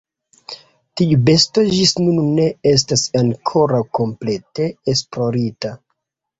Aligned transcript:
Tiu 1.01 1.19
besto 1.27 1.65
ĝis 1.73 1.93
nun 2.07 2.17
ne 2.41 2.47
estas 2.73 3.05
ankoraŭ 3.23 3.85
komplete 4.01 4.71
esplorita. 4.97 5.77